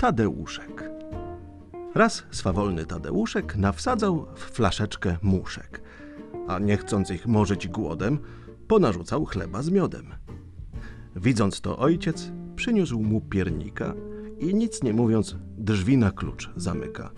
Tadeuszek. 0.00 0.90
Raz 1.94 2.24
swawolny 2.30 2.86
Tadeuszek 2.86 3.56
nawsadzał 3.56 4.26
w 4.34 4.40
flaszeczkę 4.40 5.16
muszek, 5.22 5.82
a 6.48 6.58
nie 6.58 6.76
chcąc 6.76 7.10
ich 7.10 7.26
morzyć 7.26 7.68
głodem, 7.68 8.18
ponarzucał 8.68 9.24
chleba 9.24 9.62
z 9.62 9.70
miodem. 9.70 10.06
Widząc 11.16 11.60
to 11.60 11.78
ojciec, 11.78 12.32
przyniósł 12.56 13.00
mu 13.00 13.20
piernika 13.20 13.94
i 14.38 14.54
nic 14.54 14.82
nie 14.82 14.92
mówiąc, 14.92 15.36
drzwi 15.58 15.96
na 15.96 16.10
klucz 16.10 16.50
zamyka. 16.56 17.10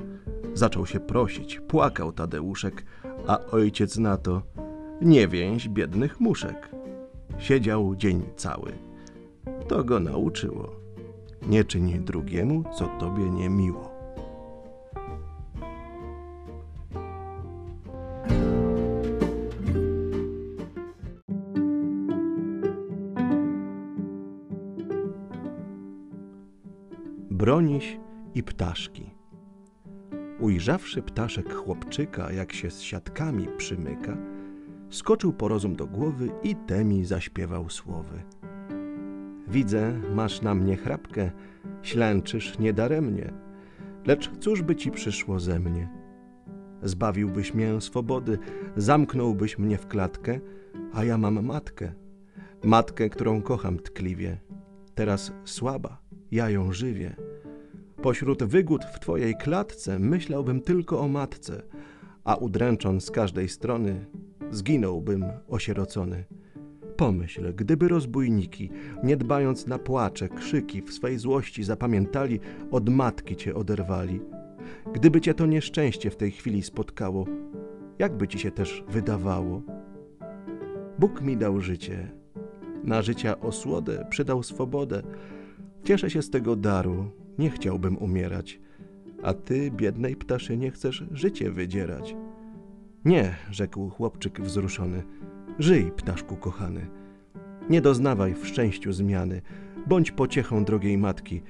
Zaczął 0.55 0.87
się 0.87 1.01
prosić, 1.01 1.61
płakał 1.61 2.13
Tadeuszek, 2.13 2.85
a 3.27 3.39
ojciec 3.41 3.99
na 3.99 4.17
to 4.17 4.43
nie 5.01 5.29
więź 5.29 5.69
biednych 5.69 6.21
muszek. 6.21 6.71
Siedział 7.39 7.97
dzień 7.97 8.23
cały. 8.37 8.73
To 9.69 9.85
go 9.85 10.01
nauczyło. 10.01 10.82
Nie 11.49 11.65
czyń 11.65 12.05
drugiemu, 12.05 12.65
co 12.75 12.87
tobie 12.87 13.31
nie 13.31 13.49
miło. 13.49 13.93
Broniś 27.31 27.99
i 28.35 28.43
ptaszki. 28.43 29.11
Ujrzawszy 30.41 31.03
ptaszek 31.03 31.55
chłopczyka, 31.55 32.33
jak 32.33 32.53
się 32.53 32.71
z 32.71 32.81
siatkami 32.81 33.49
przymyka, 33.57 34.17
skoczył 34.91 35.33
po 35.33 35.49
rozum 35.49 35.77
do 35.77 35.87
głowy 35.87 36.29
i 36.43 36.57
temi 36.57 37.05
zaśpiewał 37.05 37.71
słowy. 37.71 38.23
Widzę, 39.53 40.01
masz 40.15 40.43
na 40.43 40.55
mnie 40.55 40.77
chrapkę, 40.77 41.31
ślęczysz 41.83 42.59
niedaremnie, 42.59 43.33
lecz 44.07 44.31
cóż 44.41 44.63
by 44.63 44.77
ci 44.77 44.91
przyszło 44.91 45.41
ze 45.41 45.59
mnie? 45.59 45.89
Zbawiłbyś 46.83 47.55
mię 47.55 47.81
swobody, 47.81 48.39
zamknąłbyś 48.77 49.59
mnie 49.59 49.79
w 49.79 49.87
klatkę, 49.87 50.41
a 50.93 51.05
ja 51.05 51.19
mam 51.19 51.47
matkę, 51.47 51.93
matkę, 52.65 53.11
którą 53.11 53.43
kocham 53.43 53.79
tkliwie. 53.79 54.41
Teraz 54.95 55.33
słaba, 55.45 56.03
ja 56.31 56.51
ją 56.51 56.73
żywię. 56.73 57.17
Pośród 58.03 58.45
wygód 58.45 58.85
w 58.85 59.01
twojej 59.01 59.35
klatce 59.35 59.99
myślałbym 59.99 60.61
tylko 60.61 61.01
o 61.01 61.09
matce, 61.09 61.63
a 62.25 62.37
udręcząc 62.37 63.05
z 63.05 63.11
każdej 63.11 63.49
strony, 63.49 64.07
zginąłbym 64.51 65.25
osierocony. 65.49 66.25
Pomyśl, 67.03 67.55
gdyby 67.55 67.89
rozbójniki, 67.89 68.71
nie 69.03 69.17
dbając 69.17 69.67
na 69.67 69.79
płacze, 69.79 70.29
krzyki, 70.29 70.83
w 70.83 70.93
swej 70.93 71.19
złości 71.19 71.65
zapamiętali, 71.65 72.41
od 72.71 72.89
matki 72.89 73.37
cię 73.37 73.55
oderwali. 73.55 74.21
Gdyby 74.93 75.21
cię 75.21 75.35
to 75.35 75.47
nieszczęście 75.47 76.11
w 76.11 76.17
tej 76.17 76.31
chwili 76.31 76.63
spotkało, 76.63 77.27
jakby 77.99 78.29
ci 78.29 78.39
się 78.39 78.51
też 78.51 78.85
wydawało? 78.89 79.63
Bóg 80.99 81.23
mi 81.23 81.37
dał 81.37 81.61
życie, 81.61 82.11
na 82.85 83.03
życia 83.03 83.41
osłodę 83.41 84.07
przydał 84.11 84.43
swobodę. 84.43 85.03
Cieszę 85.85 86.11
się 86.11 86.23
z 86.23 86.31
tego 86.31 86.57
daru, 86.57 87.11
nie 87.39 87.51
chciałbym 87.51 87.99
umierać, 87.99 88.61
a 89.23 89.35
ty, 89.35 89.71
biednej 89.71 90.17
ptaszynie, 90.17 90.71
chcesz 90.71 91.05
życie 91.11 91.51
wydzierać. 91.51 92.17
Nie, 93.05 93.37
rzekł 93.51 93.89
chłopczyk 93.89 94.41
wzruszony, 94.41 95.03
żyj, 95.59 95.93
ptaszku 95.97 96.37
kochany. 96.37 96.87
Nie 97.71 97.81
doznawaj 97.81 98.35
w 98.35 98.47
szczęściu 98.47 98.93
zmiany, 98.93 99.43
bądź 99.87 100.11
pociechą 100.11 100.65
drogiej 100.65 100.99
matki, 100.99 101.43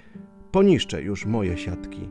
poniszczę 0.52 1.02
już 1.02 1.26
moje 1.26 1.56
siatki. 1.56 2.10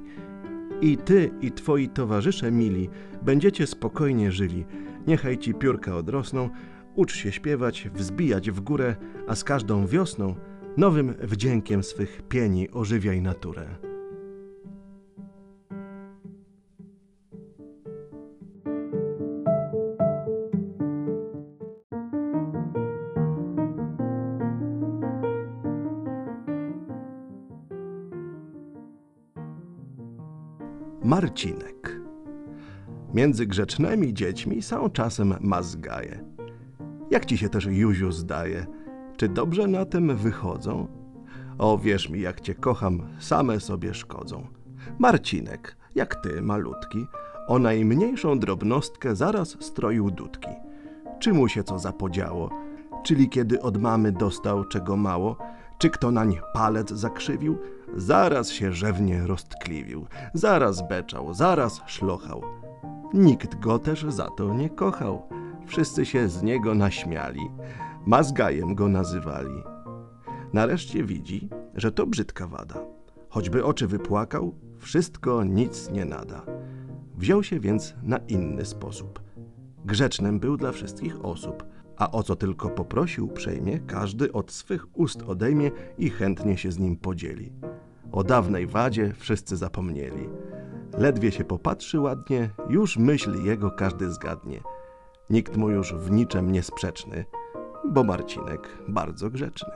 I 0.82 0.98
ty, 0.98 1.32
i 1.42 1.52
twoi 1.52 1.90
towarzysze 1.90 2.52
mili, 2.52 2.90
będziecie 3.22 3.68
spokojnie 3.68 4.32
żyli. 4.32 4.66
Niechaj 5.08 5.38
ci 5.38 5.54
piórka 5.54 5.96
odrosną, 5.96 6.50
ucz 6.96 7.16
się 7.16 7.32
śpiewać, 7.32 7.90
wzbijać 7.94 8.52
w 8.52 8.60
górę, 8.60 8.96
a 9.28 9.36
z 9.36 9.44
każdą 9.44 9.88
wiosną 9.88 10.36
nowym 10.78 11.14
wdziękiem 11.20 11.84
swych 11.84 12.22
pieni 12.30 12.72
ożywiaj 12.72 13.22
naturę. 13.22 13.91
Marcinek. 31.04 32.02
Między 33.14 33.46
grzecznymi 33.46 34.14
dziećmi 34.14 34.62
są 34.62 34.90
czasem 34.90 35.36
mazgaje. 35.40 36.24
Jak 37.12 37.26
ci 37.26 37.38
się 37.38 37.50
też 37.50 37.66
Juziu 37.66 38.12
zdaje? 38.12 38.66
Czy 39.18 39.30
dobrze 39.30 39.68
na 39.68 39.86
tym 39.86 40.16
wychodzą? 40.16 40.88
O, 41.58 41.78
wierz 41.78 42.10
mi, 42.10 42.22
jak 42.22 42.42
cię 42.42 42.56
kocham, 42.56 43.02
same 43.20 43.60
sobie 43.60 43.94
szkodzą. 43.94 44.48
Marcinek, 45.00 45.78
jak 45.96 46.16
ty, 46.16 46.42
malutki, 46.42 47.06
o 47.48 47.60
najmniejszą 47.60 48.40
drobnostkę 48.40 49.16
zaraz 49.16 49.58
stroił 49.60 50.12
dudki. 50.12 50.50
Czy 51.20 51.34
mu 51.34 51.48
się 51.48 51.64
co 51.64 51.80
zapodziało? 51.80 52.50
Czyli 53.04 53.30
kiedy 53.30 53.62
od 53.62 53.78
mamy 53.78 54.12
dostał 54.12 54.64
czego 54.64 54.98
mało? 54.98 55.38
Czy 55.78 55.90
kto 55.90 56.12
nań 56.12 56.38
palec 56.54 56.90
zakrzywił? 56.90 57.58
Zaraz 57.96 58.50
się 58.50 58.74
rzewnie 58.74 59.28
roztkliwił, 59.28 60.06
zaraz 60.34 60.88
beczał, 60.88 61.34
zaraz 61.34 61.82
szlochał. 61.86 62.44
Nikt 63.14 63.60
go 63.60 63.80
też 63.80 64.06
za 64.10 64.28
to 64.38 64.54
nie 64.54 64.70
kochał. 64.70 65.30
Wszyscy 65.66 66.06
się 66.06 66.30
z 66.30 66.44
niego 66.44 66.76
naśmiali, 66.76 67.52
mazgajem 68.06 68.76
go 68.76 68.88
nazywali. 68.88 69.64
Nareszcie 70.54 71.04
widzi, 71.04 71.50
że 71.76 71.92
to 71.92 72.08
brzydka 72.08 72.48
wada. 72.48 72.86
Choćby 73.30 73.66
oczy 73.66 73.88
wypłakał, 73.88 74.56
wszystko 74.80 75.44
nic 75.44 75.92
nie 75.92 76.06
nada. 76.06 76.46
Wziął 77.18 77.44
się 77.44 77.60
więc 77.60 77.96
na 78.04 78.18
inny 78.18 78.66
sposób. 78.66 79.22
Grzecznym 79.86 80.40
był 80.40 80.58
dla 80.58 80.72
wszystkich 80.72 81.26
osób, 81.26 81.64
a 81.98 82.12
o 82.12 82.24
co 82.24 82.36
tylko 82.36 82.70
poprosił 82.70 83.28
przejmie, 83.28 83.80
każdy 83.80 84.34
od 84.34 84.52
swych 84.52 85.00
ust 85.00 85.22
odejmie 85.22 85.72
i 85.98 86.10
chętnie 86.10 86.58
się 86.58 86.72
z 86.72 86.80
nim 86.80 86.96
podzieli. 86.98 87.52
O 88.12 88.24
dawnej 88.24 88.68
wadzie 88.68 89.14
wszyscy 89.14 89.58
zapomnieli. 89.58 90.30
Ledwie 90.98 91.32
się 91.32 91.44
popatrzy 91.44 92.00
ładnie, 92.00 92.50
już 92.70 92.98
myśl 92.98 93.44
jego 93.44 93.72
każdy 93.72 94.12
zgadnie. 94.12 94.62
Nikt 95.30 95.58
mu 95.58 95.70
już 95.70 95.94
w 95.94 96.12
niczem 96.12 96.52
niesprzeczny, 96.52 97.26
bo 97.90 98.04
Marcinek 98.04 98.78
bardzo 98.88 99.30
grzeczny. 99.30 99.72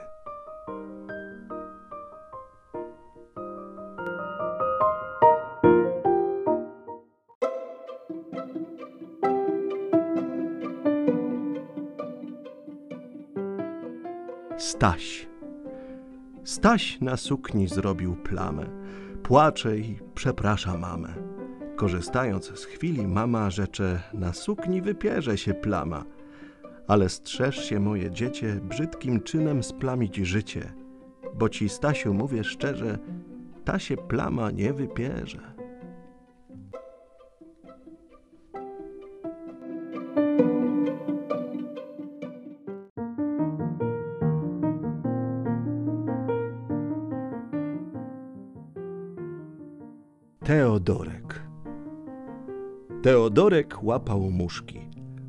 Staś. 14.57 15.34
Staś 16.45 17.01
na 17.01 17.17
sukni 17.17 17.67
zrobił 17.67 18.15
plamę. 18.15 18.65
Płacze 19.23 19.77
i 19.77 19.99
przeprasza 20.15 20.77
mamę. 20.77 21.13
Korzystając 21.75 22.59
z 22.59 22.65
chwili, 22.65 23.07
mama 23.07 23.49
rzecze, 23.49 24.01
na 24.13 24.33
sukni 24.33 24.81
wypierze 24.81 25.37
się 25.37 25.53
plama. 25.53 26.05
Ale 26.87 27.09
strzeż 27.09 27.65
się, 27.69 27.79
moje 27.79 28.11
dziecię, 28.11 28.59
brzydkim 28.63 29.21
czynem 29.21 29.63
splamić 29.63 30.15
życie, 30.15 30.73
bo 31.35 31.49
ci, 31.49 31.69
Stasiu, 31.69 32.13
mówię 32.13 32.43
szczerze, 32.43 32.97
ta 33.63 33.79
się 33.79 33.97
plama 33.97 34.51
nie 34.51 34.73
wypierze. 34.73 35.54
Teodorek. 50.45 51.41
Teodorek 53.01 53.83
łapał 53.83 54.19
muszki, 54.19 54.79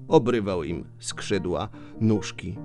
obrywał 0.08 0.64
im 0.64 0.84
skrzydła, 0.98 1.68
nóżki. 2.00 2.58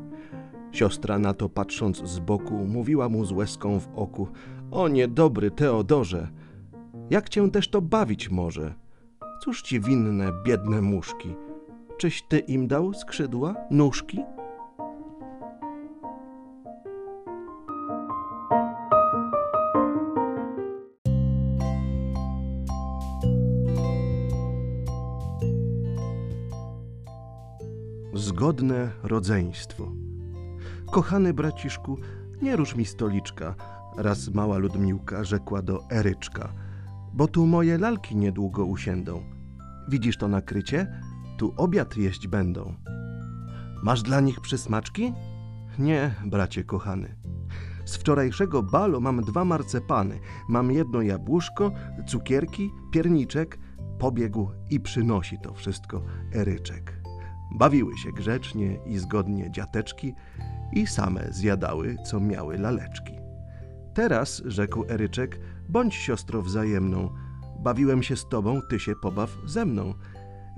Siostra 0.71 1.19
na 1.19 1.33
to 1.33 1.49
patrząc 1.49 1.97
z 1.97 2.19
boku, 2.19 2.53
mówiła 2.53 3.09
mu 3.09 3.25
z 3.25 3.31
łezką 3.31 3.79
w 3.79 3.87
oku: 3.95 4.27
O 4.71 4.87
niedobry 4.87 5.51
Teodorze, 5.51 6.27
jak 7.09 7.29
cię 7.29 7.51
też 7.51 7.69
to 7.69 7.81
bawić 7.81 8.29
może? 8.29 8.73
Cóż 9.43 9.61
ci 9.61 9.79
winne, 9.79 10.31
biedne 10.45 10.81
muszki? 10.81 11.35
Czyś 11.97 12.23
ty 12.29 12.39
im 12.39 12.67
dał 12.67 12.93
skrzydła, 12.93 13.55
nóżki? 13.69 14.19
Godne 28.29 28.91
rodzeństwo. 29.03 29.91
Kochany 30.91 31.33
braciszku, 31.33 31.97
nie 32.41 32.55
rusz 32.55 32.75
mi 32.75 32.85
stoliczka, 32.85 33.55
raz 33.97 34.29
mała 34.29 34.57
Ludmiłka 34.57 35.23
rzekła 35.23 35.61
do 35.61 35.79
Eryczka, 35.91 36.53
bo 37.13 37.27
tu 37.27 37.45
moje 37.45 37.77
lalki 37.77 38.15
niedługo 38.15 38.65
usiędą. 38.65 39.23
Widzisz 39.89 40.17
to 40.17 40.27
nakrycie? 40.27 41.01
Tu 41.37 41.53
obiad 41.57 41.97
jeść 41.97 42.27
będą. 42.27 42.75
Masz 43.83 44.01
dla 44.01 44.19
nich 44.19 44.41
przysmaczki? 44.41 45.13
Nie, 45.79 46.15
bracie 46.25 46.63
kochany. 46.63 47.15
Z 47.85 47.95
wczorajszego 47.95 48.63
balu 48.63 49.01
mam 49.01 49.21
dwa 49.21 49.45
marcepany. 49.45 50.19
Mam 50.49 50.71
jedno 50.71 51.01
jabłuszko, 51.01 51.71
cukierki, 52.07 52.71
pierniczek. 52.91 53.59
Pobiegł 53.99 54.49
i 54.69 54.79
przynosi 54.79 55.37
to 55.43 55.53
wszystko 55.53 56.01
Eryczek. 56.35 57.00
Bawiły 57.51 57.97
się 57.97 58.11
grzecznie 58.11 58.79
i 58.85 58.97
zgodnie 58.97 59.51
dziateczki 59.51 60.15
i 60.71 60.87
same 60.87 61.27
zjadały, 61.31 61.95
co 62.05 62.19
miały 62.19 62.57
laleczki. 62.57 63.13
Teraz, 63.93 64.41
rzekł 64.45 64.85
Eryczek, 64.89 65.39
bądź 65.69 65.95
siostro 65.95 66.41
wzajemną. 66.41 67.09
Bawiłem 67.59 68.03
się 68.03 68.15
z 68.15 68.29
tobą, 68.29 68.61
ty 68.69 68.79
się 68.79 68.95
pobaw 68.95 69.37
ze 69.45 69.65
mną. 69.65 69.93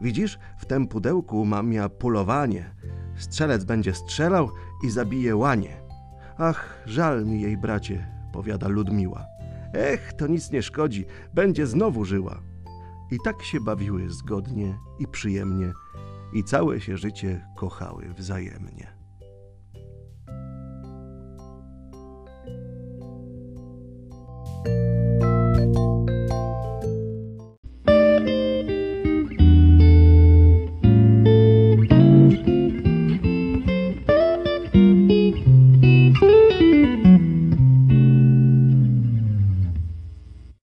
Widzisz, 0.02 0.40
w 0.58 0.66
tym 0.66 0.88
pudełku 0.88 1.46
mam 1.46 1.74
ja 1.74 1.90
pulowanie. 1.90 2.76
Strzelec 3.16 3.64
będzie 3.64 3.94
strzelał 3.94 4.50
i 4.84 4.90
zabije 4.90 5.36
łanie. 5.36 5.82
Ach, 6.38 6.84
żal 6.86 7.26
mi 7.26 7.42
jej, 7.42 7.58
bracie, 7.58 8.08
powiada 8.34 8.68
Ludmiła. 8.68 9.26
Ech, 9.74 10.14
to 10.14 10.28
nic 10.28 10.52
nie 10.52 10.62
szkodzi, 10.62 11.06
będzie 11.34 11.68
znowu 11.68 12.06
żyła. 12.06 12.42
I 13.12 13.18
tak 13.24 13.44
się 13.44 13.60
bawiły 13.60 14.10
zgodnie 14.10 14.78
i 15.00 15.08
przyjemnie, 15.08 15.74
i 16.34 16.44
całe 16.44 16.82
się 16.82 16.98
życie 16.98 17.48
kochały 17.56 18.14
wzajemnie. 18.14 19.03